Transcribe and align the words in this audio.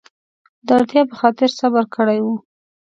د 0.65 0.67
اړتیا 0.77 1.01
په 1.09 1.15
خاطر 1.21 1.49
صبر 1.59 1.83
کړی 1.95 2.19
و. 2.23 2.27